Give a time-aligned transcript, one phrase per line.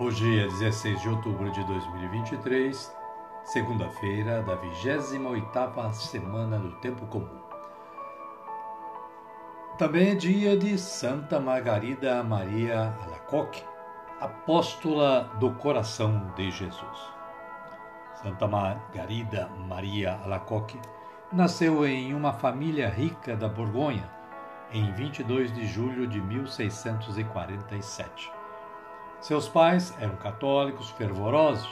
[0.00, 2.96] Hoje é 16 de outubro de 2023,
[3.44, 7.38] segunda-feira da 28ª semana do Tempo Comum.
[9.76, 13.62] Também é dia de Santa Margarida Maria Alacoque,
[14.18, 16.98] apóstola do coração de Jesus.
[18.22, 20.80] Santa Margarida Maria Alacoque
[21.30, 24.10] nasceu em uma família rica da Borgonha
[24.72, 28.39] em 22 de julho de 1647.
[29.20, 31.70] Seus pais eram católicos fervorosos,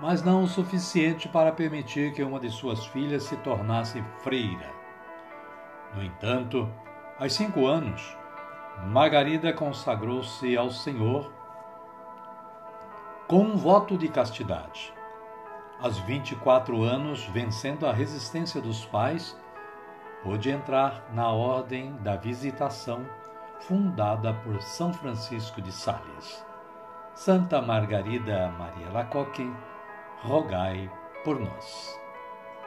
[0.00, 4.68] mas não o suficiente para permitir que uma de suas filhas se tornasse freira.
[5.94, 6.68] No entanto,
[7.18, 8.16] aos cinco anos,
[8.86, 11.32] Margarida consagrou-se ao Senhor
[13.28, 14.92] com um voto de castidade.
[15.80, 19.38] Aos 24 anos, vencendo a resistência dos pais,
[20.24, 23.06] pôde entrar na Ordem da Visitação,
[23.60, 26.47] fundada por São Francisco de Sales.
[27.18, 29.52] Santa Margarida Maria Lacoque,
[30.22, 30.88] rogai
[31.24, 32.00] por nós.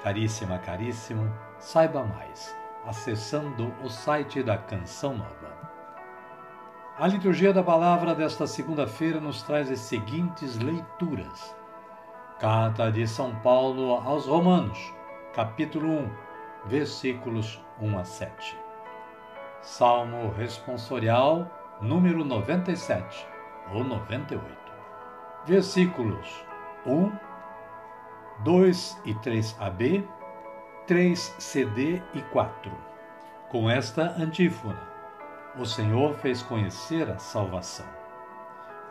[0.03, 2.53] Caríssima, caríssimo, saiba mais
[2.85, 5.71] acessando o site da Canção Nova.
[6.97, 11.55] A liturgia da palavra desta segunda-feira nos traz as seguintes leituras.
[12.37, 14.93] Carta de São Paulo aos Romanos,
[15.33, 16.11] capítulo 1,
[16.65, 18.57] versículos 1 a 7.
[19.61, 21.49] Salmo responsorial
[21.81, 23.31] número 97
[23.73, 24.43] ou 98.
[25.45, 26.45] Versículos
[26.85, 27.11] 1,
[28.43, 30.03] 2 e 3ab,
[30.87, 32.71] 3cd e 4.
[33.49, 34.81] Com esta antífona,
[35.57, 37.85] o Senhor fez conhecer a salvação.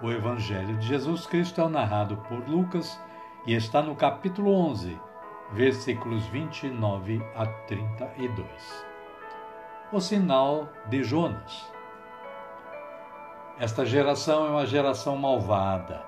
[0.02, 3.00] O Evangelho de Jesus Cristo é narrado por Lucas
[3.46, 4.98] e está no capítulo 11,
[5.52, 8.86] versículos 29 a 32.
[9.92, 11.70] O sinal de Jonas.
[13.60, 16.02] Esta geração é uma geração malvada.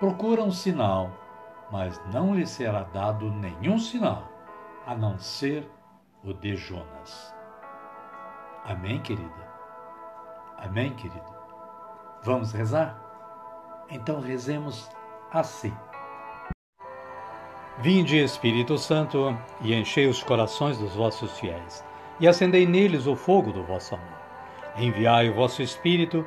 [0.00, 1.12] Procura um sinal,
[1.70, 4.24] mas não lhe será dado nenhum sinal,
[4.84, 5.70] a não ser
[6.24, 7.32] o de Jonas.
[8.64, 9.48] Amém, querida?
[10.58, 11.32] Amém, querido?
[12.24, 13.00] Vamos rezar?
[13.88, 14.90] Então rezemos
[15.30, 15.72] assim.
[17.78, 21.84] Vinde, Espírito Santo, e enchei os corações dos vossos fiéis,
[22.18, 24.20] e acendei neles o fogo do vosso amor.
[24.76, 26.26] Enviai o vosso Espírito,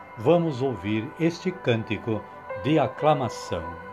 [0.17, 2.21] vamos ouvir este cântico
[2.63, 3.90] de aclamação.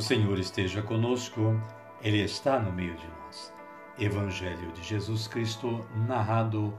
[0.00, 1.60] O Senhor esteja conosco,
[2.00, 3.54] Ele está no meio de nós.
[3.98, 6.72] Evangelho de Jesus Cristo, narrado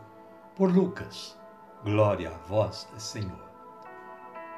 [0.56, 1.40] por Lucas.
[1.84, 3.48] Glória a vós, Senhor.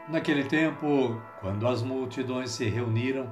[0.07, 3.29] Naquele tempo, quando as multidões se reuniram,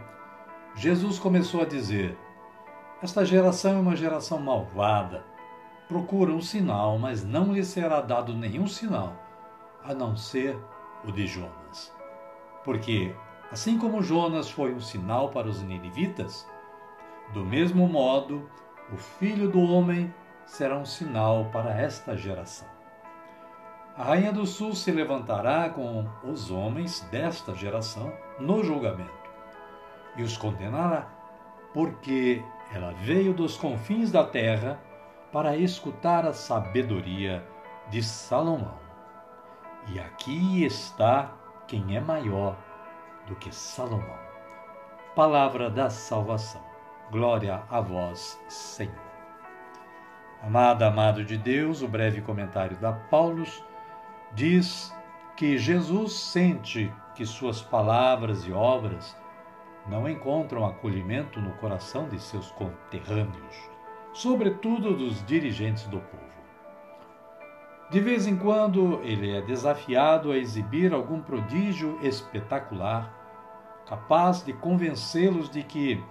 [0.75, 2.17] Jesus começou a dizer:
[3.01, 5.23] Esta geração é uma geração malvada.
[5.87, 9.15] Procura um sinal, mas não lhe será dado nenhum sinal,
[9.81, 10.59] a não ser
[11.05, 11.95] o de Jonas.
[12.65, 13.15] Porque
[13.51, 16.47] Assim como Jonas foi um sinal para os ninivitas,
[17.33, 18.49] do mesmo modo,
[18.93, 20.13] o filho do homem
[20.45, 22.67] será um sinal para esta geração.
[23.97, 29.11] A rainha do sul se levantará com os homens desta geração no julgamento
[30.15, 31.09] e os condenará,
[31.73, 32.41] porque
[32.73, 34.79] ela veio dos confins da terra
[35.31, 37.45] para escutar a sabedoria
[37.89, 38.79] de Salomão.
[39.87, 41.33] E aqui está
[41.67, 42.57] quem é maior
[43.27, 44.19] do que Salomão.
[45.15, 46.63] Palavra da salvação.
[47.11, 48.95] Glória a vós, Senhor.
[50.41, 53.63] Amada, amado de Deus, o breve comentário da Paulus
[54.33, 54.93] diz
[55.35, 59.15] que Jesus sente que suas palavras e obras
[59.87, 63.69] não encontram acolhimento no coração de seus conterrâneos,
[64.13, 66.30] sobretudo dos dirigentes do povo.
[67.91, 73.13] De vez em quando, ele é desafiado a exibir algum prodígio espetacular,
[73.85, 76.01] capaz de convencê-los de que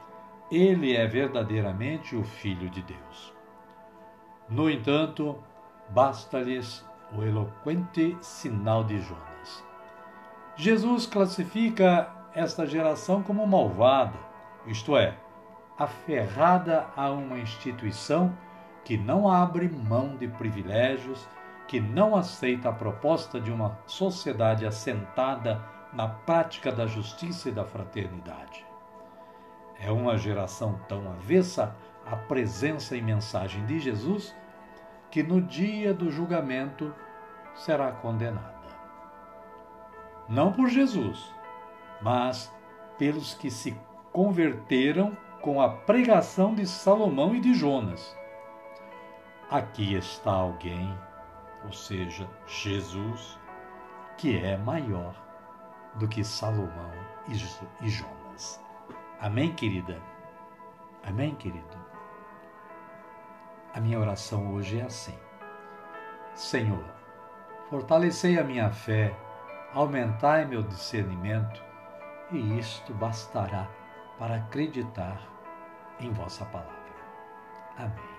[0.52, 3.34] ele é verdadeiramente o Filho de Deus.
[4.46, 5.38] No entanto,
[5.88, 6.86] basta-lhes
[7.16, 9.64] o eloquente sinal de Jonas.
[10.56, 14.18] Jesus classifica esta geração como malvada,
[14.66, 15.16] isto é,
[15.78, 18.36] aferrada a uma instituição
[18.84, 21.26] que não abre mão de privilégios,
[21.70, 27.64] que não aceita a proposta de uma sociedade assentada na prática da justiça e da
[27.64, 28.66] fraternidade.
[29.78, 34.34] É uma geração tão avessa à presença e mensagem de Jesus
[35.12, 36.92] que no dia do julgamento
[37.54, 38.66] será condenada.
[40.28, 41.32] Não por Jesus,
[42.02, 42.52] mas
[42.98, 43.78] pelos que se
[44.12, 48.16] converteram com a pregação de Salomão e de Jonas.
[49.48, 50.92] Aqui está alguém,
[51.64, 53.38] ou seja, Jesus,
[54.16, 55.14] que é maior
[55.96, 56.92] do que Salomão
[57.28, 58.62] e Jonas.
[59.20, 60.00] Amém, querida?
[61.04, 61.78] Amém, querido?
[63.74, 65.18] A minha oração hoje é assim:
[66.34, 66.84] Senhor,
[67.68, 69.14] fortalecei a minha fé,
[69.72, 71.62] aumentai meu discernimento,
[72.30, 73.68] e isto bastará
[74.18, 75.20] para acreditar
[76.00, 76.80] em vossa palavra.
[77.76, 78.09] Amém.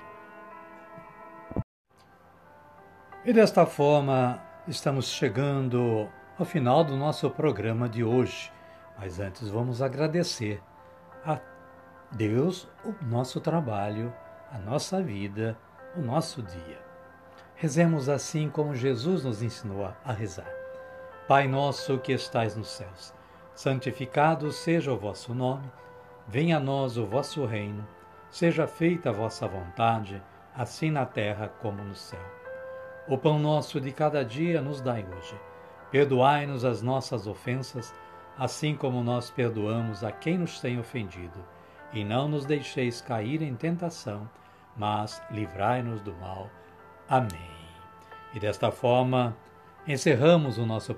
[3.24, 6.10] E desta forma, estamos chegando
[6.40, 8.52] ao final do nosso programa de hoje.
[8.98, 10.60] Mas antes vamos agradecer
[11.24, 11.40] a
[12.12, 14.12] Deus o nosso trabalho,
[14.52, 15.56] a nossa vida,
[15.96, 16.80] o nosso dia.
[17.54, 20.52] Rezemos assim como Jesus nos ensinou a rezar.
[21.28, 23.14] Pai nosso que estais nos céus,
[23.54, 25.72] santificado seja o vosso nome,
[26.28, 27.88] venha a nós o vosso reino,
[28.32, 30.20] seja feita a vossa vontade,
[30.56, 32.41] assim na terra como no céu.
[33.08, 35.36] O pão nosso de cada dia nos dai hoje.
[35.90, 37.94] Perdoai-nos as nossas ofensas,
[38.38, 41.44] assim como nós perdoamos a quem nos tem ofendido,
[41.92, 44.30] e não nos deixeis cair em tentação,
[44.78, 46.48] mas livrai-nos do mal.
[47.10, 47.52] Amém.
[48.36, 49.36] E desta forma,
[49.88, 50.96] encerramos o nosso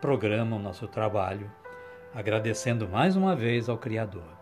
[0.00, 1.50] programa, o nosso trabalho,
[2.12, 4.34] agradecendo mais uma vez ao Criador.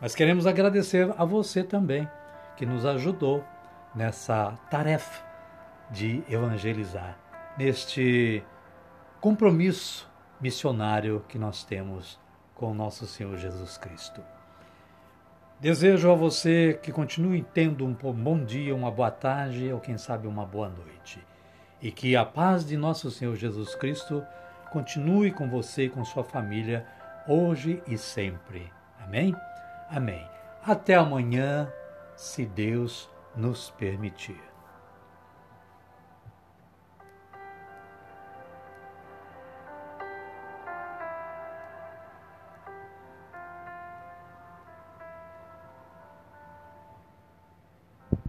[0.00, 2.08] Mas queremos agradecer a você também,
[2.56, 3.44] que nos ajudou
[3.94, 5.25] nessa tarefa
[5.90, 7.18] de evangelizar,
[7.56, 8.42] neste
[9.20, 10.08] compromisso
[10.40, 12.18] missionário que nós temos
[12.54, 14.22] com nosso Senhor Jesus Cristo.
[15.58, 20.26] Desejo a você que continue tendo um bom dia, uma boa tarde ou quem sabe
[20.26, 21.18] uma boa noite.
[21.80, 24.22] E que a paz de nosso Senhor Jesus Cristo
[24.70, 26.86] continue com você e com sua família
[27.26, 28.70] hoje e sempre.
[29.00, 29.34] Amém?
[29.88, 30.28] Amém.
[30.62, 31.72] Até amanhã,
[32.16, 34.45] se Deus nos permitir.